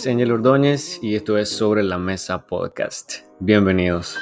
es 0.00 0.06
Angel 0.06 0.32
Ordóñez 0.32 0.98
y 1.02 1.14
esto 1.14 1.36
es 1.36 1.50
Sobre 1.50 1.82
la 1.82 1.98
Mesa 1.98 2.46
Podcast. 2.46 3.26
Bienvenidos. 3.38 4.16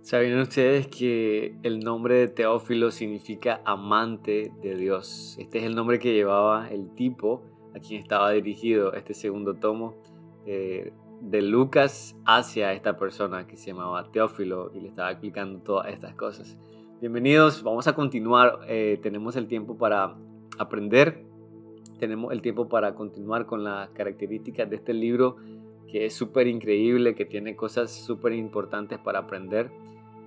¿Sabían 0.00 0.38
ustedes 0.38 0.86
que 0.86 1.58
el 1.62 1.80
nombre 1.80 2.14
de 2.14 2.28
Teófilo 2.28 2.90
significa 2.92 3.60
amante 3.66 4.50
de 4.62 4.76
Dios? 4.76 5.36
Este 5.38 5.58
es 5.58 5.64
el 5.64 5.74
nombre 5.74 5.98
que 5.98 6.14
llevaba 6.14 6.70
el 6.70 6.94
tipo 6.94 7.42
a 7.74 7.80
quien 7.80 8.00
estaba 8.00 8.30
dirigido 8.30 8.94
este 8.94 9.12
segundo 9.12 9.56
tomo. 9.56 9.94
Eh, 10.46 10.94
de 11.20 11.42
Lucas 11.42 12.16
hacia 12.24 12.72
esta 12.72 12.96
persona 12.96 13.46
que 13.46 13.56
se 13.56 13.68
llamaba 13.68 14.10
Teófilo 14.12 14.70
y 14.74 14.80
le 14.80 14.88
estaba 14.88 15.10
explicando 15.10 15.60
todas 15.60 15.92
estas 15.92 16.14
cosas. 16.14 16.56
Bienvenidos, 17.00 17.62
vamos 17.62 17.86
a 17.88 17.94
continuar. 17.94 18.60
Eh, 18.68 18.98
tenemos 19.02 19.36
el 19.36 19.46
tiempo 19.48 19.76
para 19.76 20.16
aprender, 20.58 21.24
tenemos 21.98 22.32
el 22.32 22.42
tiempo 22.42 22.68
para 22.68 22.94
continuar 22.94 23.46
con 23.46 23.64
las 23.64 23.90
características 23.90 24.68
de 24.68 24.76
este 24.76 24.92
libro 24.92 25.36
que 25.90 26.06
es 26.06 26.14
súper 26.14 26.48
increíble, 26.48 27.14
que 27.14 27.24
tiene 27.24 27.54
cosas 27.56 27.90
súper 27.90 28.32
importantes 28.32 28.98
para 28.98 29.20
aprender. 29.20 29.70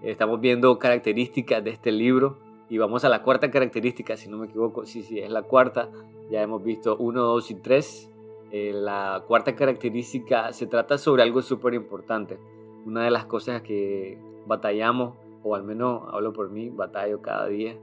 estamos 0.02 0.40
viendo 0.40 0.80
características 0.80 1.64
de 1.64 1.72
este 1.72 1.92
libro 1.92 2.40
y 2.70 2.78
vamos 2.78 3.04
a 3.04 3.10
la 3.10 3.24
cuarta 3.24 3.52
característica, 3.52 4.16
si 4.16 4.30
no 4.30 4.38
me 4.38 4.46
equivoco, 4.48 4.86
sí, 4.86 5.04
sí, 5.04 5.20
es 5.20 5.30
la 5.30 5.44
cuarta. 5.44 5.90
Ya 6.32 6.42
hemos 6.42 6.64
visto 6.64 6.96
uno, 6.98 7.24
dos 7.24 7.50
y 7.52 7.56
tres 7.56 8.10
eh, 8.52 8.72
la 8.74 9.24
cuarta 9.28 9.56
característica 9.56 10.52
se 10.54 10.66
trata 10.66 10.98
sobre 10.98 11.24
algo 11.24 11.42
súper 11.42 11.74
importante. 11.74 12.40
Una 12.86 13.04
de 13.04 13.12
las 13.12 13.26
cosas 13.26 13.62
que 13.62 14.18
batallamos, 14.48 15.18
o 15.44 15.56
al 15.56 15.64
menos 15.64 16.04
hablo 16.12 16.34
por 16.34 16.50
mí, 16.50 16.70
batallo 16.70 17.22
cada 17.22 17.48
día, 17.48 17.78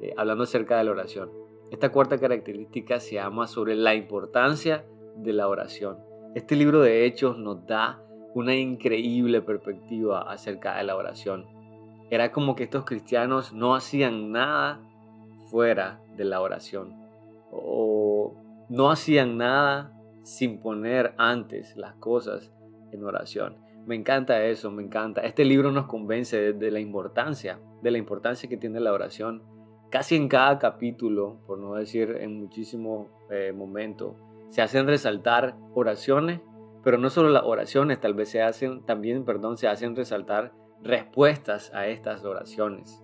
eh, 0.00 0.14
hablando 0.16 0.44
acerca 0.44 0.78
de 0.78 0.84
la 0.84 0.92
oración. 0.92 1.30
Esta 1.70 1.90
cuarta 1.90 2.18
característica 2.18 3.00
se 3.00 3.16
llama 3.16 3.48
sobre 3.48 3.74
la 3.74 3.94
importancia 3.94 4.84
de 5.16 5.32
la 5.32 5.48
oración. 5.48 5.98
Este 6.34 6.56
libro 6.56 6.80
de 6.80 7.06
Hechos 7.06 7.38
nos 7.38 7.66
da 7.66 8.00
una 8.34 8.54
increíble 8.54 9.40
perspectiva 9.40 10.22
acerca 10.30 10.76
de 10.76 10.84
la 10.84 10.96
oración. 10.96 11.46
Era 12.10 12.30
como 12.32 12.54
que 12.54 12.64
estos 12.64 12.84
cristianos 12.84 13.52
no 13.52 13.74
hacían 13.74 14.30
nada 14.30 14.80
fuera 15.50 16.00
de 16.16 16.24
la 16.24 16.40
oración. 16.40 16.92
O 17.50 18.34
no 18.68 18.90
hacían 18.90 19.36
nada 19.36 19.93
sin 20.24 20.60
poner 20.60 21.14
antes 21.18 21.76
las 21.76 21.94
cosas 21.94 22.52
en 22.90 23.04
oración. 23.04 23.58
Me 23.86 23.94
encanta 23.94 24.42
eso, 24.44 24.70
me 24.70 24.82
encanta. 24.82 25.20
Este 25.20 25.44
libro 25.44 25.70
nos 25.70 25.86
convence 25.86 26.54
de, 26.54 26.70
la 26.70 26.80
importancia, 26.80 27.60
de 27.82 27.90
la 27.90 27.98
importancia 27.98 28.48
que 28.48 28.56
tiene 28.56 28.80
la 28.80 28.92
oración. 28.92 29.42
Casi 29.90 30.16
en 30.16 30.28
cada 30.28 30.58
capítulo, 30.58 31.40
por 31.46 31.58
no 31.58 31.74
decir 31.74 32.16
en 32.20 32.40
muchísimos 32.40 33.08
eh, 33.30 33.52
momentos, 33.52 34.16
se 34.48 34.62
hacen 34.62 34.86
resaltar 34.86 35.56
oraciones, 35.74 36.40
pero 36.82 36.96
no 36.96 37.10
solo 37.10 37.28
las 37.28 37.44
oraciones, 37.44 38.00
tal 38.00 38.14
vez 38.14 38.30
se 38.30 38.42
hacen 38.42 38.82
también, 38.86 39.24
perdón, 39.24 39.58
se 39.58 39.68
hacen 39.68 39.94
resaltar 39.94 40.52
respuestas 40.82 41.72
a 41.74 41.86
estas 41.86 42.24
oraciones. 42.24 43.03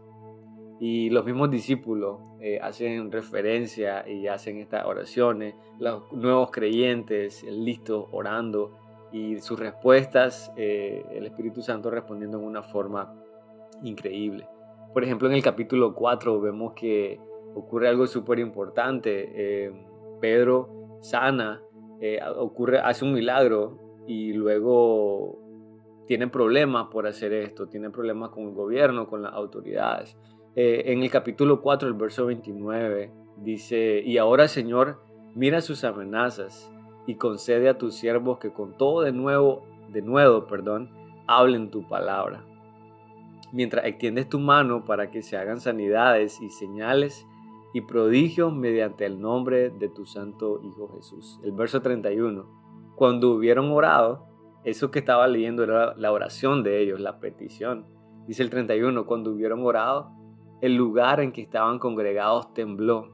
Y 0.81 1.11
los 1.11 1.27
mismos 1.27 1.51
discípulos 1.51 2.21
eh, 2.41 2.59
hacen 2.59 3.13
referencia 3.13 4.09
y 4.09 4.27
hacen 4.29 4.57
estas 4.57 4.87
oraciones, 4.87 5.55
los 5.79 6.11
nuevos 6.11 6.51
creyentes 6.51 7.45
listos 7.45 8.07
orando 8.13 8.79
y 9.13 9.39
sus 9.41 9.61
respuestas, 9.61 10.51
eh, 10.57 11.05
el 11.11 11.27
Espíritu 11.27 11.61
Santo 11.61 11.91
respondiendo 11.91 12.39
en 12.39 12.45
una 12.45 12.63
forma 12.63 13.15
increíble. 13.83 14.49
Por 14.95 15.05
ejemplo, 15.05 15.29
en 15.29 15.35
el 15.35 15.43
capítulo 15.43 15.95
4 15.95 16.41
vemos 16.41 16.73
que 16.73 17.21
ocurre 17.55 17.87
algo 17.87 18.07
súper 18.07 18.39
importante. 18.39 19.33
Eh, 19.35 19.73
Pedro 20.19 20.99
sana, 21.03 21.63
ocurre, 22.39 22.79
hace 22.79 23.05
un 23.05 23.13
milagro 23.13 24.05
y 24.07 24.33
luego 24.33 25.39
tienen 26.07 26.31
problemas 26.31 26.89
por 26.91 27.07
hacer 27.07 27.35
esto, 27.35 27.69
tienen 27.69 27.93
problemas 27.93 28.31
con 28.31 28.45
el 28.45 28.55
gobierno, 28.55 29.07
con 29.07 29.23
las 29.23 29.33
autoridades. 29.35 30.17
Eh, 30.57 30.83
en 30.87 31.03
el 31.03 31.11
capítulo 31.11 31.61
4, 31.61 31.89
el 31.89 31.95
verso 31.95 32.27
29, 32.27 33.13
dice, 33.37 34.03
y 34.05 34.19
ahora 34.19 34.49
Señor, 34.49 35.01
mira 35.37 35.61
sus 35.61 35.85
amenazas 35.85 36.73
y 37.07 37.15
concede 37.15 37.69
a 37.69 37.79
tus 37.79 37.95
siervos 37.95 38.39
que 38.39 38.53
con 38.53 38.77
todo 38.77 39.03
de 39.03 39.13
nuevo, 39.13 39.65
de 39.93 40.03
nuevo, 40.03 40.47
perdón, 40.47 40.91
hablen 41.29 41.71
tu 41.71 41.89
palabra. 41.89 42.45
Mientras 43.53 43.87
extiendes 43.87 44.29
tu 44.29 44.41
mano 44.41 44.85
para 44.85 45.13
que 45.13 45.23
se 45.23 45.37
hagan 45.37 45.61
sanidades 45.61 46.41
y 46.41 46.51
señales 46.51 47.27
y 47.73 47.83
prodigios 47.83 48.53
mediante 48.53 49.07
el 49.07 49.21
nombre 49.21 49.71
de 49.71 49.89
tu 49.89 50.05
santo 50.05 50.61
Hijo 50.65 50.93
Jesús. 50.97 51.41
El 51.45 51.53
verso 51.53 51.81
31. 51.81 52.95
Cuando 52.97 53.31
hubieron 53.31 53.71
orado, 53.71 54.27
eso 54.65 54.91
que 54.91 54.99
estaba 54.99 55.29
leyendo 55.29 55.63
era 55.63 55.95
la 55.97 56.11
oración 56.11 56.65
de 56.65 56.81
ellos, 56.81 56.99
la 56.99 57.21
petición. 57.21 57.87
Dice 58.27 58.43
el 58.43 58.51
31, 58.51 59.07
cuando 59.07 59.31
hubieron 59.31 59.65
orado, 59.65 60.20
el 60.61 60.77
lugar 60.77 61.21
en 61.21 61.33
que 61.33 61.41
estaban 61.41 61.79
congregados 61.79 62.53
tembló 62.53 63.09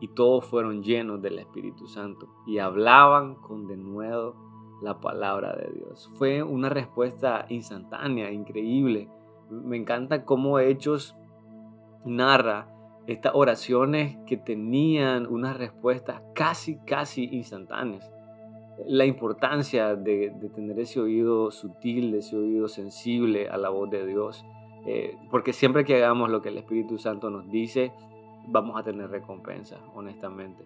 y 0.00 0.08
todos 0.08 0.44
fueron 0.44 0.82
llenos 0.82 1.22
del 1.22 1.38
Espíritu 1.38 1.86
Santo 1.86 2.28
y 2.46 2.58
hablaban 2.58 3.36
con 3.36 3.66
denuedo 3.66 4.34
la 4.82 5.00
palabra 5.00 5.54
de 5.54 5.72
Dios. 5.72 6.10
Fue 6.16 6.42
una 6.42 6.68
respuesta 6.68 7.46
instantánea, 7.48 8.32
increíble. 8.32 9.08
Me 9.48 9.76
encanta 9.76 10.24
cómo 10.24 10.58
Hechos 10.58 11.14
narra 12.04 12.68
estas 13.06 13.32
oraciones 13.34 14.18
que 14.26 14.36
tenían 14.36 15.26
unas 15.26 15.56
respuestas 15.56 16.20
casi, 16.34 16.78
casi 16.78 17.28
instantáneas. 17.32 18.10
La 18.86 19.04
importancia 19.04 19.94
de, 19.94 20.30
de 20.30 20.48
tener 20.48 20.80
ese 20.80 21.00
oído 21.00 21.52
sutil, 21.52 22.14
ese 22.14 22.36
oído 22.36 22.68
sensible 22.68 23.48
a 23.48 23.56
la 23.56 23.68
voz 23.68 23.88
de 23.90 24.04
Dios 24.04 24.44
eh, 24.86 25.16
porque 25.30 25.52
siempre 25.52 25.84
que 25.84 25.96
hagamos 25.96 26.30
lo 26.30 26.42
que 26.42 26.48
el 26.48 26.58
Espíritu 26.58 26.98
Santo 26.98 27.30
nos 27.30 27.48
dice, 27.50 27.92
vamos 28.48 28.78
a 28.78 28.82
tener 28.82 29.10
recompensa, 29.10 29.78
honestamente. 29.94 30.64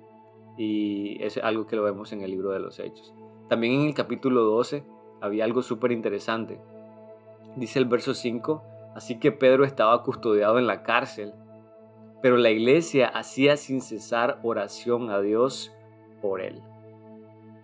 Y 0.57 1.23
es 1.23 1.37
algo 1.39 1.67
que 1.67 1.77
lo 1.77 1.83
vemos 1.83 2.13
en 2.13 2.23
el 2.23 2.31
libro 2.31 2.51
de 2.51 2.61
los 2.61 2.79
Hechos. 2.79 3.15
También 3.49 3.81
en 3.81 3.87
el 3.87 3.95
capítulo 3.95 4.43
12 4.43 4.85
había 5.21 5.45
algo 5.45 5.63
súper 5.63 5.93
interesante. 5.93 6.59
Dice 7.57 7.79
el 7.79 7.87
verso 7.87 8.15
5, 8.15 8.63
así 8.95 9.19
que 9.19 9.33
Pedro 9.33 9.65
estaba 9.65 10.03
custodiado 10.03 10.59
en 10.59 10.67
la 10.67 10.83
cárcel, 10.83 11.33
pero 12.23 12.37
la 12.37 12.51
iglesia 12.51 13.09
hacía 13.09 13.57
sin 13.57 13.81
cesar 13.81 14.41
oración 14.43 15.11
a 15.11 15.21
Dios 15.21 15.73
por 16.23 16.41
él. 16.41 16.63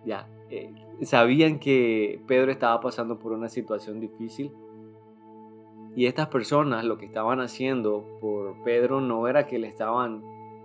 Ya, 0.05 0.27
eh, 0.49 0.73
sabían 1.01 1.59
que 1.59 2.21
Pedro 2.27 2.51
estaba 2.51 2.79
pasando 2.79 3.17
por 3.17 3.31
una 3.31 3.49
situación 3.49 3.99
difícil, 3.99 4.51
y 5.95 6.07
estas 6.07 6.27
personas 6.27 6.83
lo 6.85 6.97
que 6.97 7.05
estaban 7.05 7.39
haciendo 7.39 8.17
por 8.19 8.63
Pedro 8.63 8.99
no 8.99 9.27
era 9.27 9.45
que 9.45 9.59
le 9.59 9.67
estaban, 9.67 10.23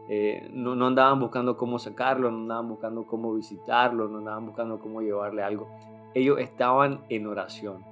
eh, 0.09 0.49
no, 0.53 0.75
no, 0.75 0.87
andaban 0.87 1.21
buscando 1.21 1.57
cómo 1.57 1.79
sacarlo, 1.79 2.31
no 2.31 2.39
andaban 2.39 2.69
buscando 2.69 3.07
cómo 3.07 3.35
visitarlo, 3.35 4.09
no 4.09 4.19
andaban 4.19 4.47
buscando 4.47 4.79
cómo 4.79 5.03
llevarle 5.03 5.43
algo. 5.43 5.69
Ellos 6.15 6.39
estaban 6.41 7.05
en 7.11 7.27
oración. 7.27 7.85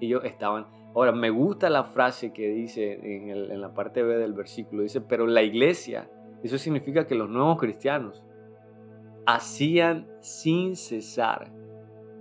Ellos 0.00 0.24
estaban... 0.24 0.66
Ahora, 0.94 1.12
me 1.12 1.28
gusta 1.28 1.68
la 1.68 1.84
frase 1.84 2.32
que 2.32 2.48
dice 2.48 2.92
en, 2.92 3.28
en 3.30 3.60
la 3.60 3.74
parte 3.74 4.02
B 4.02 4.16
del 4.16 4.32
versículo. 4.32 4.82
Dice, 4.82 5.00
pero 5.00 5.26
la 5.26 5.42
iglesia, 5.42 6.08
eso 6.42 6.56
significa 6.56 7.06
que 7.06 7.14
los 7.14 7.28
nuevos 7.28 7.58
cristianos 7.58 8.22
hacían 9.26 10.06
sin 10.20 10.76
cesar 10.76 11.50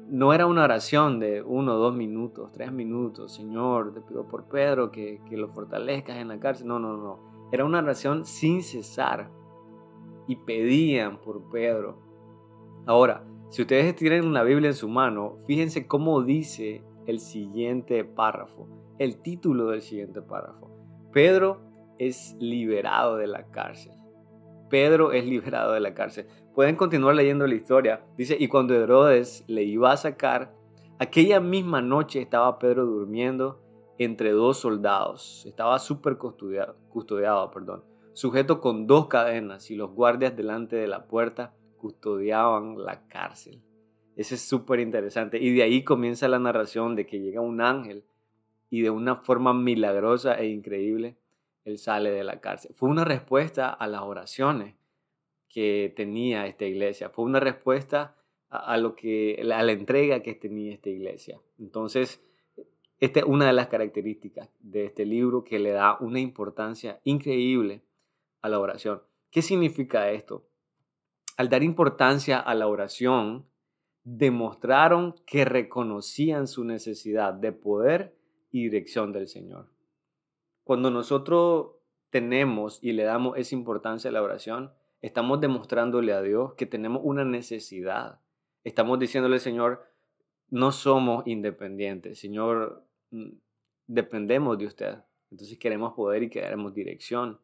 no 0.10 0.34
era 0.34 0.46
una 0.46 0.64
oración 0.64 1.20
de 1.20 1.42
uno, 1.42 1.76
dos 1.76 1.96
minutos, 1.96 2.52
tres 2.52 2.72
minutos, 2.72 3.34
Señor, 3.34 3.94
te 3.94 4.02
pido 4.02 4.28
por 4.28 4.48
Pedro 4.48 4.92
que, 4.92 5.22
que 5.28 5.38
lo 5.38 5.50
fortalezcas 5.50 6.18
en 6.18 6.28
la 6.28 6.40
cárcel. 6.40 6.68
No, 6.68 6.80
no, 6.80 6.98
no. 6.98 7.50
Era 7.52 7.66
una 7.66 7.80
oración 7.80 8.26
sin 8.26 8.64
cesar. 8.64 9.30
Y 10.28 10.38
pedían 10.38 11.20
por 11.20 11.50
Pedro. 11.50 12.00
Ahora, 12.86 13.26
si 13.50 13.62
ustedes 13.62 13.96
tienen 13.96 14.34
la 14.34 14.44
Biblia 14.44 14.70
en 14.70 14.76
su 14.76 14.88
mano, 14.88 15.38
fíjense 15.46 15.86
cómo 15.86 16.24
dice 16.24 16.84
el 17.06 17.20
siguiente 17.20 18.04
párrafo, 18.04 18.68
el 18.98 19.22
título 19.22 19.68
del 19.68 19.82
siguiente 19.82 20.22
párrafo. 20.22 20.72
Pedro 21.12 21.62
es 22.00 22.36
liberado 22.40 23.18
de 23.18 23.28
la 23.28 23.52
cárcel. 23.52 23.94
Pedro 24.70 25.12
es 25.12 25.26
liberado 25.26 25.74
de 25.74 25.82
la 25.82 25.94
cárcel. 25.94 26.26
Pueden 26.54 26.76
continuar 26.76 27.16
leyendo 27.16 27.48
la 27.48 27.56
historia. 27.56 28.06
Dice, 28.16 28.38
y 28.40 28.48
cuando 28.48 28.76
Herodes 28.76 29.44
le 29.48 29.64
iba 29.64 29.92
a 29.92 29.98
sacar, 29.98 30.54
aquella 31.00 31.40
misma 31.40 31.82
noche 31.82 32.22
estaba 32.22 32.60
Pedro 32.60 32.86
durmiendo 32.86 33.60
entre 33.98 34.32
dos 34.32 34.60
soldados. 34.60 35.44
Estaba 35.48 35.80
súper 35.80 36.20
custodiado, 36.20 36.76
custodiado, 36.90 37.50
perdón, 37.50 37.84
sujeto 38.14 38.62
con 38.62 38.86
dos 38.86 39.08
cadenas 39.08 39.72
y 39.72 39.76
los 39.76 39.92
guardias 39.94 40.36
delante 40.36 40.76
de 40.76 40.88
la 40.88 41.08
puerta 41.08 41.56
custodiaban 41.78 42.78
la 42.78 43.08
cárcel. 43.08 43.60
Eso 44.16 44.36
es 44.36 44.42
súper 44.42 44.80
interesante. 44.80 45.40
Y 45.40 45.56
de 45.56 45.64
ahí 45.64 45.84
comienza 45.84 46.28
la 46.28 46.38
narración 46.38 46.96
de 46.96 47.08
que 47.08 47.20
llega 47.20 47.42
un 47.42 47.62
ángel 47.62 48.06
y 48.70 48.82
de 48.82 48.92
una 48.92 49.16
forma 49.16 49.56
milagrosa 49.56 50.36
e 50.36 50.50
increíble, 50.50 51.18
él 51.66 51.80
sale 51.80 52.12
de 52.12 52.24
la 52.24 52.40
cárcel. 52.42 52.76
Fue 52.76 52.90
una 52.90 53.06
respuesta 53.06 53.70
a 53.70 53.88
las 53.88 54.02
oraciones 54.02 54.76
que 55.54 55.94
tenía 55.96 56.48
esta 56.48 56.66
iglesia. 56.66 57.10
Fue 57.10 57.26
una 57.26 57.40
respuesta 57.40 58.16
a, 58.50 58.76
lo 58.78 58.96
que, 58.96 59.40
a 59.40 59.64
la 59.64 59.72
entrega 59.72 60.22
que 60.22 60.34
tenía 60.34 60.74
esta 60.74 60.90
iglesia. 60.90 61.40
Entonces, 61.60 62.24
esta 63.00 63.20
es 63.20 63.26
una 63.26 63.46
de 63.46 63.54
las 63.54 63.68
características 63.68 64.50
de 64.62 64.86
este 64.86 65.06
libro 65.06 65.44
que 65.44 65.60
le 65.60 65.72
da 65.72 65.98
una 66.00 66.20
importancia 66.20 67.00
increíble 67.04 67.84
a 68.42 68.50
la 68.50 68.60
oración. 68.60 69.04
¿Qué 69.30 69.44
significa 69.44 70.10
esto? 70.10 70.48
Al 71.38 71.50
dar 71.50 71.62
importancia 71.62 72.40
a 72.40 72.56
la 72.56 72.68
oración, 72.68 73.46
demostraron 74.04 75.16
que 75.26 75.46
reconocían 75.46 76.48
su 76.48 76.64
necesidad 76.64 77.34
de 77.34 77.52
poder 77.52 78.16
y 78.52 78.64
dirección 78.64 79.14
del 79.14 79.28
Señor. 79.28 79.68
Cuando 80.64 80.90
nosotros 80.90 81.74
tenemos 82.10 82.80
y 82.82 82.94
le 82.94 83.04
damos 83.04 83.38
esa 83.38 83.56
importancia 83.56 84.10
a 84.10 84.14
la 84.14 84.22
oración, 84.22 84.72
estamos 85.04 85.42
demostrándole 85.42 86.14
a 86.14 86.22
Dios 86.22 86.54
que 86.54 86.66
tenemos 86.66 87.02
una 87.04 87.26
necesidad. 87.26 88.22
Estamos 88.64 88.98
diciéndole, 89.00 89.38
Señor, 89.38 89.84
no 90.50 90.72
somos 90.72 91.28
independientes, 91.28 92.20
Señor, 92.20 92.86
mm, 93.12 93.32
dependemos 93.86 94.58
de 94.58 94.66
usted. 94.66 94.96
Entonces 95.30 95.58
queremos 95.58 95.94
poder 95.94 96.24
y 96.24 96.30
queremos 96.30 96.74
dirección. 96.74 97.40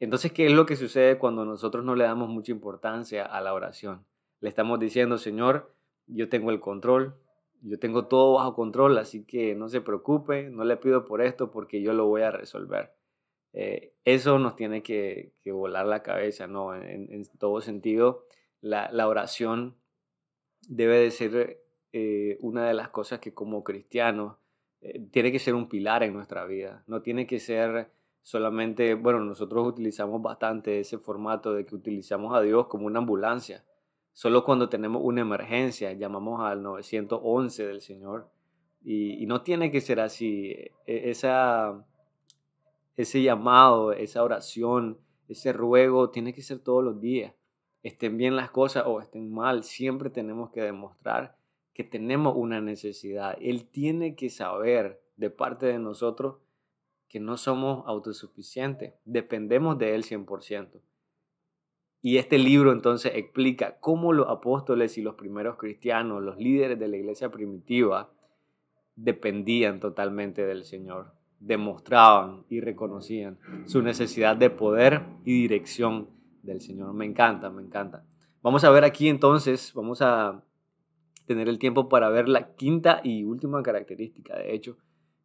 Entonces, 0.00 0.32
¿qué 0.32 0.46
es 0.46 0.52
lo 0.52 0.64
que 0.64 0.76
sucede 0.76 1.18
cuando 1.18 1.44
nosotros 1.44 1.84
no 1.84 1.94
le 1.94 2.04
damos 2.04 2.30
mucha 2.30 2.52
importancia 2.52 3.24
a 3.24 3.40
la 3.42 3.52
oración? 3.52 4.06
Le 4.40 4.48
estamos 4.48 4.80
diciendo, 4.80 5.18
Señor, 5.18 5.74
yo 6.06 6.30
tengo 6.30 6.50
el 6.50 6.60
control, 6.60 7.16
yo 7.60 7.78
tengo 7.78 8.06
todo 8.06 8.34
bajo 8.34 8.54
control, 8.54 8.96
así 8.96 9.24
que 9.24 9.54
no 9.54 9.68
se 9.68 9.82
preocupe, 9.82 10.48
no 10.48 10.64
le 10.64 10.78
pido 10.78 11.04
por 11.04 11.20
esto 11.20 11.50
porque 11.50 11.82
yo 11.82 11.92
lo 11.92 12.06
voy 12.06 12.22
a 12.22 12.30
resolver. 12.30 12.94
Eh, 13.54 13.94
eso 14.04 14.38
nos 14.38 14.56
tiene 14.56 14.82
que, 14.82 15.32
volar 15.46 15.86
la 15.86 16.02
cabeza, 16.02 16.46
¿no? 16.46 16.74
En, 16.74 17.24
todo 17.38 17.60
sentido, 17.62 18.26
la, 18.60 19.08
oración 19.08 19.76
debe 20.68 20.98
de 20.98 21.10
ser 21.10 21.62
eh, 21.92 22.36
una 22.40 22.66
de 22.66 22.74
las 22.74 22.88
cosas 22.90 23.20
que 23.20 23.32
como 23.32 23.64
cristianos 23.64 24.36
eh, 24.82 25.00
tiene 25.10 25.32
que 25.32 25.38
ser 25.38 25.54
un 25.54 25.68
pilar 25.68 26.02
en 26.02 26.12
nuestra 26.12 26.44
vida, 26.44 26.84
no 26.86 27.00
tiene 27.00 27.26
que 27.26 27.38
ser 27.40 27.90
solamente, 28.22 28.94
bueno, 28.94 29.20
nosotros 29.20 29.66
utilizamos 29.66 30.20
bastante 30.20 30.80
ese 30.80 30.98
formato 30.98 31.54
de 31.54 31.64
que 31.64 31.74
utilizamos 31.74 32.34
a 32.36 32.42
Dios 32.42 32.66
como 32.66 32.86
una 32.86 32.98
ambulancia 32.98 33.64
Solo 34.14 34.44
cuando 34.44 34.68
tenemos 34.68 35.02
una 35.04 35.22
emergencia 35.22 35.92
llamamos 35.92 36.40
al 36.40 36.62
911 36.62 37.66
del 37.66 37.80
Señor. 37.80 38.30
Y, 38.84 39.26
no 39.26 39.42
tiene 39.42 39.72
que 39.72 39.80
ser 39.80 39.98
así. 39.98 40.52
E, 40.86 41.10
esa, 41.10 41.84
ese 42.96 43.22
llamado, 43.22 43.92
esa 43.92 44.22
oración, 44.22 44.98
ese 45.28 45.52
ruego 45.52 46.10
tiene 46.10 46.32
que 46.32 46.42
ser 46.42 46.58
todos 46.58 46.84
los 46.84 47.00
días. 47.00 47.34
Estén 47.82 48.16
bien 48.16 48.36
las 48.36 48.50
cosas 48.50 48.84
o 48.86 49.00
estén 49.00 49.32
mal, 49.32 49.64
siempre 49.64 50.10
tenemos 50.10 50.50
que 50.50 50.62
demostrar 50.62 51.36
que 51.74 51.84
tenemos 51.84 52.34
una 52.36 52.60
necesidad. 52.60 53.36
Él 53.40 53.66
tiene 53.66 54.14
que 54.14 54.30
saber 54.30 55.02
de 55.16 55.30
parte 55.30 55.66
de 55.66 55.78
nosotros 55.78 56.36
que 57.08 57.20
no 57.20 57.36
somos 57.36 57.84
autosuficientes, 57.86 58.94
dependemos 59.04 59.78
de 59.78 59.94
Él 59.94 60.04
100%. 60.04 60.80
Y 62.00 62.18
este 62.18 62.38
libro 62.38 62.72
entonces 62.72 63.12
explica 63.14 63.78
cómo 63.80 64.12
los 64.12 64.28
apóstoles 64.28 64.98
y 64.98 65.02
los 65.02 65.14
primeros 65.14 65.56
cristianos, 65.56 66.22
los 66.22 66.36
líderes 66.36 66.78
de 66.78 66.88
la 66.88 66.96
iglesia 66.96 67.30
primitiva, 67.30 68.12
dependían 68.94 69.80
totalmente 69.80 70.44
del 70.44 70.64
Señor, 70.64 71.13
demostraban 71.40 72.44
y 72.48 72.60
reconocían 72.60 73.38
su 73.66 73.82
necesidad 73.82 74.36
de 74.36 74.50
poder 74.50 75.02
y 75.24 75.42
dirección 75.42 76.08
del 76.42 76.60
Señor. 76.60 76.94
Me 76.94 77.04
encanta, 77.04 77.50
me 77.50 77.62
encanta. 77.62 78.04
Vamos 78.42 78.64
a 78.64 78.70
ver 78.70 78.84
aquí 78.84 79.08
entonces, 79.08 79.72
vamos 79.74 80.02
a 80.02 80.42
tener 81.26 81.48
el 81.48 81.58
tiempo 81.58 81.88
para 81.88 82.10
ver 82.10 82.28
la 82.28 82.54
quinta 82.54 83.00
y 83.02 83.24
última 83.24 83.62
característica, 83.62 84.36
de 84.36 84.54
hecho, 84.54 84.76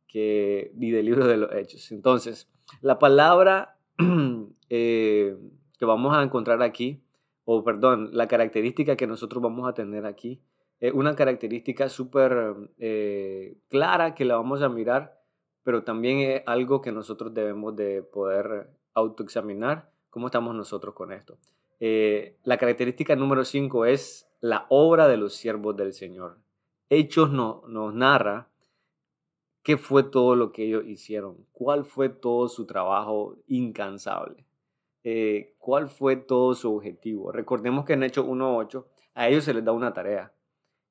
que, 0.08 0.72
y 0.80 0.92
del 0.92 1.06
libro 1.06 1.28
de 1.28 1.38
los 1.38 1.54
hechos. 1.54 1.92
Entonces, 1.92 2.50
la 2.82 3.00
palabra... 3.00 3.78
Eh, 4.72 5.36
que 5.80 5.86
vamos 5.86 6.16
a 6.16 6.22
encontrar 6.22 6.62
aquí, 6.62 7.02
o 7.46 7.64
perdón, 7.64 8.10
la 8.12 8.28
característica 8.28 8.98
que 8.98 9.08
nosotros 9.08 9.42
vamos 9.42 9.68
a 9.68 9.74
tener 9.74 10.06
aquí, 10.06 10.42
es 10.82 10.94
una 10.94 11.16
característica 11.16 11.90
súper 11.90 12.56
eh, 12.78 13.58
clara 13.70 14.14
que 14.14 14.26
la 14.26 14.36
vamos 14.36 14.62
a 14.62 14.70
mirar, 14.70 15.19
pero 15.64 15.84
también 15.84 16.20
es 16.20 16.44
algo 16.46 16.82
que 16.82 16.92
nosotros 16.92 17.34
debemos 17.34 17.76
de 17.76 18.02
poder 18.02 18.70
autoexaminar 18.94 19.90
cómo 20.10 20.28
estamos 20.28 20.56
nosotros 20.56 20.94
con 20.94 21.12
esto. 21.12 21.38
Eh, 21.80 22.38
la 22.44 22.58
característica 22.58 23.16
número 23.16 23.46
5 23.46 23.86
es 23.86 24.28
la 24.42 24.66
obra 24.70 25.08
de 25.08 25.18
los 25.18 25.36
siervos 25.36 25.76
del 25.76 25.94
Señor. 25.94 26.38
Hechos 26.90 27.32
no, 27.32 27.64
nos 27.68 27.94
narra 27.94 28.50
qué 29.64 29.78
fue 29.78 30.04
todo 30.04 30.36
lo 30.36 30.52
que 30.52 30.66
ellos 30.66 30.86
hicieron, 30.88 31.46
cuál 31.52 31.86
fue 31.86 32.10
todo 32.10 32.50
su 32.50 32.66
trabajo 32.66 33.38
incansable. 33.48 34.46
Eh, 35.04 35.56
cuál 35.60 35.90
fue 35.90 36.18
todo 36.18 36.54
su 36.56 36.76
objetivo. 36.76 37.32
Recordemos 37.32 37.86
que 37.86 37.94
en 37.94 38.04
Hechos 38.04 38.26
1.8 38.26 38.86
a 39.14 39.30
ellos 39.30 39.46
se 39.46 39.54
les 39.54 39.64
da 39.64 39.72
una 39.72 39.94
tarea, 39.94 40.34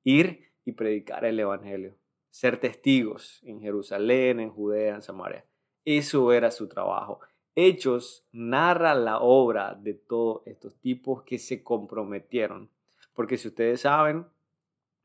ir 0.03 0.49
y 0.65 0.73
predicar 0.73 1.25
el 1.25 1.39
Evangelio, 1.39 1.97
ser 2.31 2.61
testigos 2.61 3.41
en 3.45 3.61
Jerusalén, 3.61 4.41
en 4.41 4.51
Judea, 4.51 4.97
en 4.97 5.03
Samaria. 5.03 5.45
Eso 5.85 6.33
era 6.33 6.51
su 6.51 6.69
trabajo. 6.69 7.21
Hechos 7.55 8.27
narra 8.31 8.95
la 8.95 9.19
obra 9.19 9.75
de 9.75 9.95
todos 9.95 10.43
estos 10.47 10.77
tipos 10.77 11.23
que 11.25 11.39
se 11.39 11.63
comprometieron. 11.63 12.71
Porque 13.15 13.37
si 13.37 13.49
ustedes 13.49 13.81
saben, 13.81 14.27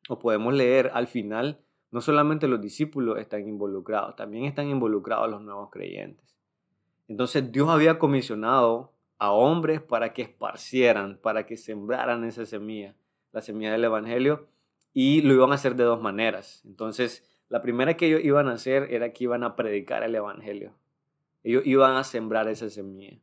o 0.09 0.19
podemos 0.19 0.53
leer 0.53 0.91
al 0.93 1.07
final, 1.07 1.63
no 1.91 2.01
solamente 2.01 2.47
los 2.47 2.61
discípulos 2.61 3.19
están 3.19 3.47
involucrados, 3.47 4.15
también 4.15 4.45
están 4.45 4.67
involucrados 4.67 5.29
los 5.29 5.41
nuevos 5.41 5.69
creyentes. 5.71 6.35
Entonces 7.07 7.51
Dios 7.51 7.69
había 7.69 7.99
comisionado 7.99 8.93
a 9.17 9.31
hombres 9.31 9.81
para 9.81 10.13
que 10.13 10.23
esparcieran, 10.23 11.17
para 11.21 11.45
que 11.45 11.55
sembraran 11.55 12.23
esa 12.23 12.45
semilla, 12.45 12.95
la 13.31 13.41
semilla 13.41 13.71
del 13.71 13.85
Evangelio, 13.85 14.47
y 14.93 15.21
lo 15.21 15.33
iban 15.33 15.51
a 15.51 15.55
hacer 15.55 15.75
de 15.75 15.83
dos 15.83 16.01
maneras. 16.01 16.61
Entonces, 16.65 17.27
la 17.49 17.61
primera 17.61 17.97
que 17.97 18.07
ellos 18.07 18.21
iban 18.23 18.47
a 18.47 18.53
hacer 18.53 18.93
era 18.93 19.11
que 19.11 19.25
iban 19.25 19.43
a 19.43 19.55
predicar 19.55 20.03
el 20.03 20.15
Evangelio. 20.15 20.73
Ellos 21.43 21.63
iban 21.65 21.95
a 21.95 22.03
sembrar 22.03 22.47
esa 22.47 22.69
semilla. 22.69 23.17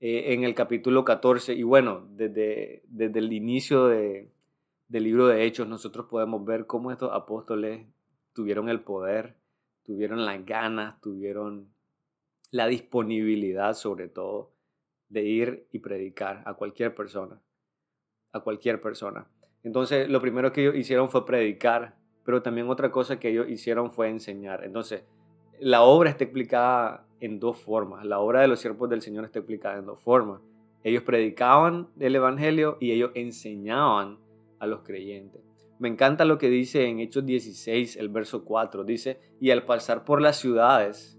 Eh, 0.00 0.34
en 0.34 0.44
el 0.44 0.54
capítulo 0.54 1.04
14, 1.04 1.54
y 1.54 1.62
bueno, 1.62 2.06
desde, 2.10 2.82
desde 2.86 3.18
el 3.18 3.32
inicio 3.32 3.86
de, 3.86 4.30
del 4.88 5.04
libro 5.04 5.26
de 5.26 5.44
Hechos, 5.44 5.66
nosotros 5.66 6.06
podemos 6.06 6.44
ver 6.44 6.66
cómo 6.66 6.92
estos 6.92 7.10
apóstoles 7.12 7.86
tuvieron 8.34 8.68
el 8.68 8.80
poder, 8.80 9.36
tuvieron 9.82 10.24
las 10.26 10.44
ganas, 10.44 11.00
tuvieron 11.00 11.72
la 12.50 12.66
disponibilidad 12.66 13.74
sobre 13.74 14.08
todo 14.08 14.52
de 15.08 15.22
ir 15.22 15.66
y 15.72 15.78
predicar 15.78 16.42
a 16.46 16.54
cualquier 16.54 16.94
persona, 16.94 17.40
a 18.32 18.40
cualquier 18.40 18.80
persona. 18.80 19.26
Entonces, 19.64 20.08
lo 20.08 20.20
primero 20.20 20.52
que 20.52 20.60
ellos 20.60 20.76
hicieron 20.76 21.10
fue 21.10 21.26
predicar, 21.26 21.96
pero 22.24 22.42
también 22.42 22.68
otra 22.68 22.90
cosa 22.90 23.18
que 23.18 23.30
ellos 23.30 23.48
hicieron 23.48 23.90
fue 23.90 24.08
enseñar. 24.10 24.62
Entonces, 24.64 25.04
la 25.58 25.82
obra 25.82 26.10
está 26.10 26.24
explicada 26.24 27.06
en 27.20 27.40
dos 27.40 27.58
formas. 27.58 28.04
La 28.04 28.20
obra 28.20 28.42
de 28.42 28.48
los 28.48 28.60
siervos 28.60 28.90
del 28.90 29.02
Señor 29.02 29.24
está 29.24 29.38
explicada 29.38 29.78
en 29.78 29.86
dos 29.86 30.00
formas. 30.00 30.40
Ellos 30.82 31.02
predicaban 31.02 31.88
el 31.98 32.14
Evangelio 32.14 32.76
y 32.78 32.92
ellos 32.92 33.10
enseñaban 33.14 34.18
a 34.58 34.66
los 34.66 34.82
creyentes. 34.82 35.40
Me 35.78 35.88
encanta 35.88 36.26
lo 36.26 36.38
que 36.38 36.50
dice 36.50 36.86
en 36.86 37.00
Hechos 37.00 37.24
16, 37.24 37.96
el 37.96 38.10
verso 38.10 38.44
4. 38.44 38.84
Dice, 38.84 39.18
y 39.40 39.50
al 39.50 39.64
pasar 39.64 40.04
por 40.04 40.20
las 40.20 40.36
ciudades, 40.36 41.18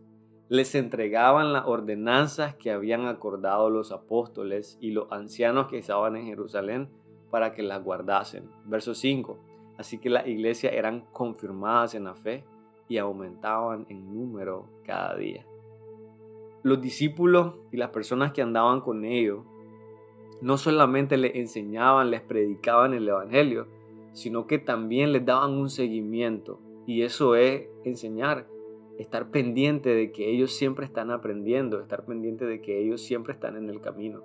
les 0.50 0.75
entregaban 0.75 1.52
las 1.52 1.66
ordenanzas 1.66 2.56
que 2.56 2.72
habían 2.72 3.08
acordado 3.08 3.72
los 3.72 3.92
apóstoles 3.92 4.78
y 4.80 4.92
los 4.92 5.12
ancianos 5.12 5.68
que 5.68 5.80
estaban 5.80 6.16
en 6.16 6.28
Jerusalén 6.28 6.90
para 7.29 7.53
que 7.53 7.63
las 7.63 7.84
guardasen. 7.84 8.50
Verso 8.65 8.94
5. 8.94 9.38
Así 9.77 9.98
que 9.98 10.10
las 10.10 10.27
iglesias 10.27 10.74
eran 10.74 11.05
confirmadas 11.12 11.96
en 11.96 12.05
la 12.05 12.15
fe 12.15 12.44
y 12.88 12.98
aumentaban 12.98 13.86
en 13.89 14.13
número 14.13 14.67
cada 14.86 15.15
día. 15.15 15.46
Los 16.63 16.82
discípulos 16.82 17.55
y 17.72 17.77
las 17.77 17.89
personas 17.89 18.32
que 18.32 18.41
andaban 18.41 18.82
con 18.82 19.05
ellos 19.05 19.44
no 20.41 20.58
solamente 20.58 21.17
les 21.17 21.36
enseñaban, 21.36 22.12
les 22.12 22.22
predicaban 22.22 22.94
el 22.94 23.08
Evangelio, 23.08 23.67
sino 24.13 24.48
que 24.48 24.60
también 24.60 25.12
les 25.12 25.25
daban 25.25 25.53
un 25.53 25.70
seguimiento. 25.70 26.60
Y 26.86 27.01
eso 27.01 27.36
es 27.36 27.67
enseñar 27.84 28.48
estar 28.98 29.29
pendiente 29.29 29.89
de 29.89 30.12
que 30.12 30.29
ellos 30.29 30.55
siempre 30.55 30.86
están 30.86 31.12
aprendiendo, 31.12 31.82
estar 31.82 32.05
pendiente 32.05 32.46
de 32.46 32.62
que 32.62 32.79
ellos 32.79 33.01
siempre 33.01 33.34
están 33.34 33.58
en 33.58 33.70
el 33.70 33.82
camino. 33.82 34.24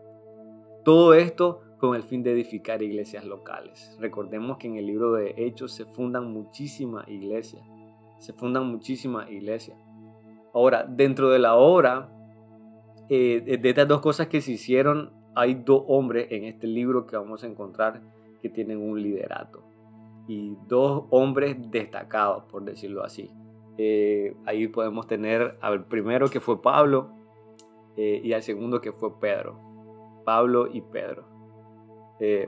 Todo 0.85 1.15
esto 1.15 1.63
con 1.81 1.97
el 1.97 2.03
fin 2.03 2.23
de 2.23 2.33
edificar 2.33 2.83
iglesias 2.83 3.25
locales. 3.25 3.97
Recordemos 3.99 4.59
que 4.59 4.69
en 4.69 4.77
el 4.77 4.87
libro 4.87 5.15
de 5.15 5.35
Hechos 5.37 5.73
se 5.73 5.87
fundan 5.87 6.31
muchísimas 6.31 7.09
iglesias, 7.09 7.63
se 8.19 8.35
fundan 8.35 8.67
muchísimas 8.67 9.31
iglesias. 9.31 9.79
Ahora, 10.53 10.85
dentro 10.85 11.31
de 11.31 11.39
la 11.39 11.57
obra, 11.57 12.11
eh, 13.09 13.59
de 13.61 13.69
estas 13.69 13.89
dos 13.89 14.01
cosas 14.01 14.29
que 14.29 14.43
se 14.43 14.53
hicieron, 14.53 15.11
hay 15.35 15.55
dos 15.55 15.83
hombres 15.89 16.27
en 16.31 16.45
este 16.45 16.67
libro 16.67 17.07
que 17.07 17.17
vamos 17.17 17.43
a 17.43 17.47
encontrar 17.47 18.03
que 18.43 18.51
tienen 18.51 18.79
un 18.79 19.03
liderato. 19.03 19.63
Y 20.29 20.57
dos 20.69 21.05
hombres 21.11 21.57
destacados, 21.71 22.45
por 22.45 22.63
decirlo 22.63 23.03
así. 23.03 23.31
Eh, 23.79 24.37
ahí 24.45 24.69
podemos 24.69 25.07
tener 25.07 25.57
al 25.63 25.87
primero 25.87 26.29
que 26.29 26.41
fue 26.41 26.61
Pablo 26.61 27.13
eh, 27.97 28.21
y 28.23 28.35
al 28.35 28.43
segundo 28.43 28.81
que 28.83 28.93
fue 28.93 29.19
Pedro. 29.19 29.59
Pablo 30.25 30.69
y 30.71 30.83
Pedro. 30.83 31.30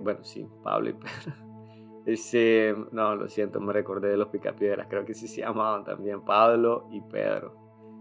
Bueno, 0.03 0.23
sí, 0.23 0.47
Pablo 0.63 0.91
y 0.91 0.93
Pedro. 0.93 1.37
Ese, 2.07 2.75
no, 2.91 3.15
lo 3.15 3.29
siento, 3.29 3.61
me 3.61 3.73
recordé 3.73 4.09
de 4.09 4.17
los 4.17 4.29
picapiedras, 4.29 4.89
creo 4.91 5.05
que 5.05 5.15
sí 5.15 5.29
se 5.29 5.43
llamaban 5.43 5.85
también 5.85 6.23
Pablo 6.23 6.89
y 6.91 7.01
Pedro. 7.01 7.55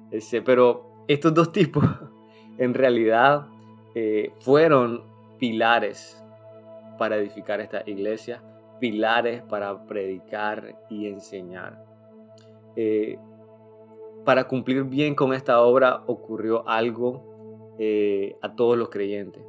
Ese, 0.10 0.42
pero 0.42 1.04
estos 1.08 1.34
dos 1.34 1.52
tipos 1.52 1.84
en 2.58 2.74
realidad 2.74 3.48
eh, 3.94 4.34
fueron 4.40 5.04
pilares 5.38 6.24
para 6.98 7.18
edificar 7.18 7.62
esta 7.62 7.84
iglesia, 7.86 8.42
pilares 8.80 9.42
para 9.44 9.86
predicar 9.86 10.80
y 10.90 11.08
enseñar. 11.08 11.84
Eh, 12.76 13.18
para 14.24 14.48
cumplir 14.48 14.84
bien 14.84 15.16
con 15.16 15.34
esta 15.34 15.62
obra 15.62 16.04
ocurrió 16.08 16.68
algo 16.68 17.76
eh, 17.80 18.38
a 18.42 18.56
todos 18.56 18.78
los 18.78 18.90
creyentes. 18.90 19.44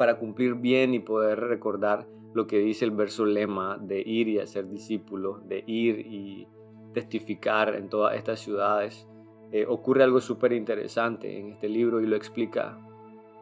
Para 0.00 0.16
cumplir 0.16 0.54
bien 0.54 0.94
y 0.94 1.00
poder 1.00 1.40
recordar 1.40 2.06
lo 2.32 2.46
que 2.46 2.58
dice 2.58 2.86
el 2.86 2.90
verso 2.90 3.26
lema 3.26 3.76
de 3.76 4.00
ir 4.00 4.28
y 4.28 4.38
hacer 4.38 4.66
discípulos, 4.66 5.46
de 5.46 5.62
ir 5.66 5.98
y 6.06 6.48
testificar 6.94 7.74
en 7.74 7.90
todas 7.90 8.16
estas 8.16 8.40
ciudades. 8.40 9.06
Eh, 9.52 9.66
ocurre 9.68 10.02
algo 10.02 10.22
súper 10.22 10.54
interesante 10.54 11.38
en 11.38 11.50
este 11.52 11.68
libro 11.68 12.00
y 12.00 12.06
lo 12.06 12.16
explica. 12.16 12.78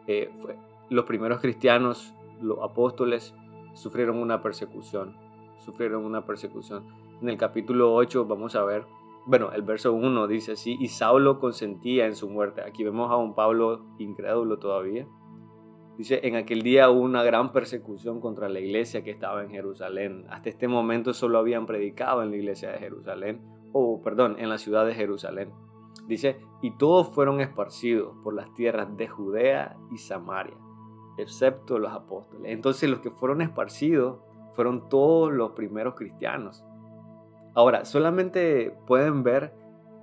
Eh, 0.09 0.33
los 0.91 1.05
primeros 1.05 1.41
cristianos, 1.41 2.13
los 2.43 2.59
apóstoles, 2.61 3.37
sufrieron 3.75 4.17
una 4.17 4.43
persecución. 4.43 5.15
Sufrieron 5.65 6.05
una 6.05 6.27
persecución. 6.27 6.89
En 7.23 7.29
el 7.29 7.39
capítulo 7.39 7.95
8 7.95 8.25
vamos 8.25 8.57
a 8.57 8.65
ver, 8.65 8.85
bueno, 9.27 9.53
el 9.53 9.63
verso 9.63 9.93
1 9.93 10.27
dice 10.27 10.55
así, 10.55 10.77
y 10.81 10.89
Saulo 10.89 11.39
consentía 11.39 12.07
en 12.07 12.17
su 12.17 12.29
muerte. 12.29 12.63
Aquí 12.63 12.83
vemos 12.83 13.13
a 13.13 13.17
un 13.17 13.37
Pablo 13.37 13.87
incrédulo 14.01 14.59
todavía 14.59 15.07
Dice, 15.99 16.21
en 16.23 16.37
aquel 16.37 16.63
día 16.63 16.91
hubo 16.91 17.01
una 17.01 17.25
gran 17.25 17.51
persecución 17.51 18.21
contra 18.21 18.49
la 18.49 18.61
iglesia 18.61 19.03
que 19.03 19.11
estaba 19.11 19.43
en 19.43 19.51
Jerusalén. 19.51 20.27
Hasta 20.31 20.49
este 20.49 20.69
momento 20.69 21.13
solo 21.13 21.39
habían 21.39 21.67
predicado 21.67 22.23
en 22.23 22.31
la 22.31 22.37
iglesia 22.37 22.71
de 22.71 22.79
Jerusalén, 22.79 23.43
o 23.73 24.01
perdón, 24.01 24.37
en 24.39 24.49
la 24.49 24.59
ciudad 24.59 24.87
de 24.87 24.95
Jerusalén. 24.95 25.51
Dice, 26.07 26.39
y 26.63 26.71
todos 26.77 27.09
fueron 27.09 27.41
esparcidos 27.41 28.15
por 28.23 28.33
las 28.33 28.55
tierras 28.55 28.97
de 28.97 29.09
Judea 29.09 29.77
y 29.91 29.99
Samaria, 29.99 30.57
excepto 31.19 31.81
los 31.81 31.93
apóstoles. 31.93 32.53
Entonces 32.53 32.89
los 32.89 33.01
que 33.01 33.11
fueron 33.11 33.43
esparcidos 33.43 34.21
fueron 34.53 34.89
todos 34.89 35.33
los 35.33 35.51
primeros 35.51 35.97
cristianos. 35.97 36.65
Ahora, 37.55 37.85
solamente 37.85 38.73
pueden 38.87 39.25
ver 39.25 39.53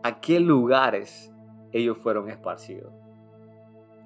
a 0.03 0.19
qué 0.19 0.41
lugares 0.41 1.31
ellos 1.71 1.97
fueron 1.97 2.29
esparcidos. 2.29 2.93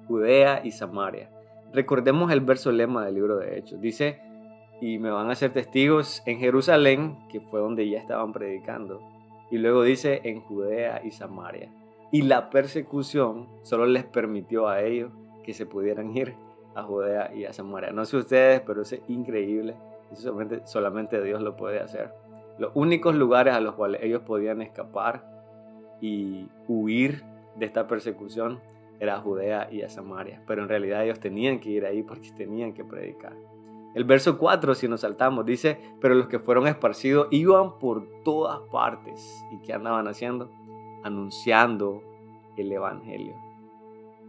Judea 0.06 0.60
y 0.64 0.70
Samaria. 0.70 1.32
Recordemos 1.72 2.32
el 2.32 2.40
verso 2.40 2.72
lema 2.72 3.04
del 3.04 3.14
libro 3.14 3.36
de 3.36 3.58
Hechos. 3.58 3.80
Dice, 3.80 4.20
y 4.80 4.98
me 4.98 5.10
van 5.10 5.30
a 5.30 5.34
ser 5.34 5.52
testigos 5.52 6.22
en 6.26 6.38
Jerusalén, 6.38 7.18
que 7.28 7.40
fue 7.40 7.60
donde 7.60 7.88
ya 7.88 7.98
estaban 7.98 8.32
predicando. 8.32 9.00
Y 9.50 9.58
luego 9.58 9.82
dice 9.82 10.20
en 10.24 10.40
Judea 10.40 11.02
y 11.04 11.10
Samaria. 11.10 11.70
Y 12.10 12.22
la 12.22 12.50
persecución 12.50 13.48
solo 13.62 13.86
les 13.86 14.04
permitió 14.04 14.68
a 14.68 14.82
ellos 14.82 15.12
que 15.44 15.54
se 15.54 15.66
pudieran 15.66 16.16
ir 16.16 16.34
a 16.74 16.82
Judea 16.82 17.32
y 17.34 17.44
a 17.44 17.52
Samaria. 17.52 17.92
No 17.92 18.04
sé 18.04 18.16
ustedes, 18.16 18.60
pero 18.60 18.82
es 18.82 19.00
increíble. 19.08 19.74
Solamente 20.64 21.22
Dios 21.22 21.40
lo 21.40 21.56
puede 21.56 21.80
hacer. 21.80 22.12
Los 22.58 22.72
únicos 22.74 23.14
lugares 23.14 23.54
a 23.54 23.60
los 23.60 23.74
cuales 23.74 24.02
ellos 24.02 24.22
podían 24.22 24.60
escapar 24.60 25.24
y 26.00 26.48
huir 26.66 27.22
de 27.56 27.66
esta 27.66 27.86
persecución 27.86 28.60
era 29.00 29.18
Judea 29.18 29.68
y 29.72 29.82
a 29.82 29.88
Samaria, 29.88 30.42
pero 30.46 30.62
en 30.62 30.68
realidad 30.68 31.02
ellos 31.02 31.18
tenían 31.18 31.58
que 31.58 31.70
ir 31.70 31.86
ahí 31.86 32.02
porque 32.02 32.30
tenían 32.32 32.74
que 32.74 32.84
predicar. 32.84 33.34
El 33.94 34.04
verso 34.04 34.38
4, 34.38 34.74
si 34.74 34.86
nos 34.86 35.00
saltamos, 35.00 35.44
dice, 35.44 35.80
pero 36.00 36.14
los 36.14 36.28
que 36.28 36.38
fueron 36.38 36.68
esparcidos 36.68 37.26
iban 37.30 37.78
por 37.78 38.06
todas 38.22 38.60
partes. 38.70 39.44
¿Y 39.50 39.58
qué 39.62 39.72
andaban 39.72 40.06
haciendo? 40.06 40.48
Anunciando 41.02 42.02
el 42.56 42.70
Evangelio. 42.70 43.34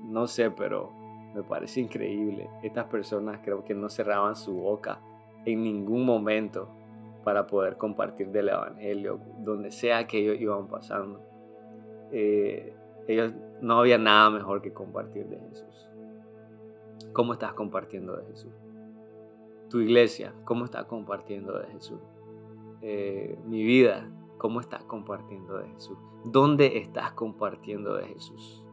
No 0.04 0.26
sé, 0.26 0.50
pero 0.50 0.92
me 1.36 1.44
parece 1.44 1.82
increíble. 1.82 2.50
Estas 2.64 2.86
personas 2.86 3.42
creo 3.44 3.64
que 3.64 3.76
no 3.76 3.90
cerraban 3.90 4.36
su 4.36 4.54
boca 4.54 5.00
en 5.46 5.64
ningún 5.64 6.06
momento 6.06 6.70
para 7.24 7.46
poder 7.46 7.78
compartir 7.78 8.30
del 8.30 8.50
Evangelio, 8.50 9.20
donde 9.40 9.70
sea 9.70 10.08
que 10.08 10.18
ellos 10.18 10.40
iban 10.40 10.68
pasando. 10.68 11.22
Eh, 12.12 12.74
ellos 13.14 13.34
no 13.62 13.80
había 13.80 13.98
nada 13.98 14.30
mejor 14.30 14.62
que 14.62 14.74
compartir 14.74 15.28
de 15.28 15.40
Jesús. 15.40 15.88
¿Cómo 17.14 17.34
estás 17.34 17.54
compartiendo 17.54 18.16
de 18.16 18.26
Jesús? 18.26 18.54
Tu 19.70 19.80
iglesia, 19.80 20.34
¿cómo 20.44 20.66
está 20.66 20.88
compartiendo 20.88 21.58
de 21.60 21.68
Jesús? 21.68 22.00
Eh, 22.82 23.38
mi 23.46 23.64
vida, 23.64 24.10
¿cómo 24.38 24.60
estás 24.60 24.84
compartiendo 24.86 25.58
de 25.58 25.68
Jesús? 25.70 25.98
¿Dónde 26.26 26.78
estás 26.78 27.14
compartiendo 27.14 27.96
de 27.96 28.06
Jesús? 28.06 28.66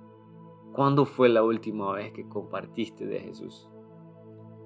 ¿Cuándo 0.72 1.04
fue 1.04 1.28
la 1.28 1.42
última 1.42 1.92
vez 1.92 2.12
que 2.12 2.28
compartiste 2.28 3.06
de 3.06 3.20
Jesús? 3.20 3.68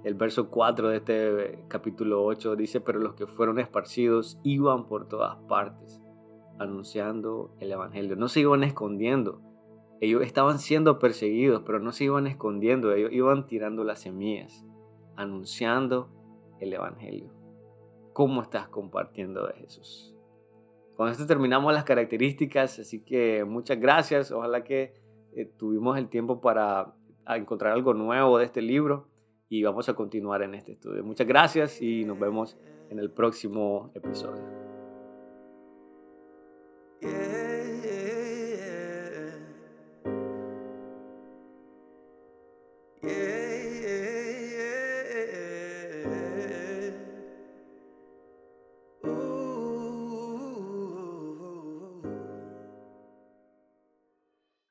El 0.04 0.14
verso 0.14 0.50
4 0.50 0.88
de 0.88 0.96
este 0.96 1.64
capítulo 1.68 2.24
8 2.24 2.56
dice, 2.56 2.80
pero 2.80 2.98
los 2.98 3.14
que 3.14 3.26
fueron 3.26 3.58
esparcidos 3.60 4.38
iban 4.42 4.86
por 4.86 5.06
todas 5.06 5.36
partes, 5.48 6.00
anunciando 6.58 7.54
el 7.60 7.70
Evangelio. 7.70 8.16
No 8.16 8.28
se 8.28 8.40
iban 8.40 8.64
escondiendo, 8.64 9.40
ellos 10.02 10.22
estaban 10.22 10.58
siendo 10.58 10.98
perseguidos, 10.98 11.62
pero 11.64 11.78
no 11.78 11.92
se 11.92 12.02
iban 12.02 12.26
escondiendo, 12.26 12.92
ellos 12.92 13.12
iban 13.12 13.46
tirando 13.46 13.84
las 13.84 14.00
semillas, 14.00 14.66
anunciando 15.14 16.08
el 16.58 16.72
Evangelio. 16.72 17.32
¿Cómo 18.12 18.42
estás 18.42 18.66
compartiendo 18.66 19.46
de 19.46 19.54
Jesús? 19.54 20.12
Con 20.96 21.08
esto 21.08 21.24
terminamos 21.24 21.72
las 21.72 21.84
características, 21.84 22.80
así 22.80 23.04
que 23.04 23.44
muchas 23.44 23.78
gracias. 23.78 24.32
Ojalá 24.32 24.64
que 24.64 24.92
eh, 25.36 25.44
tuvimos 25.56 25.96
el 25.96 26.08
tiempo 26.08 26.40
para 26.40 26.96
encontrar 27.28 27.72
algo 27.72 27.94
nuevo 27.94 28.38
de 28.38 28.46
este 28.46 28.60
libro 28.60 29.06
y 29.48 29.62
vamos 29.62 29.88
a 29.88 29.94
continuar 29.94 30.42
en 30.42 30.56
este 30.56 30.72
estudio. 30.72 31.04
Muchas 31.04 31.28
gracias 31.28 31.80
y 31.80 32.04
nos 32.04 32.18
vemos 32.18 32.58
en 32.90 32.98
el 32.98 33.12
próximo 33.12 33.92
episodio. 33.94 34.42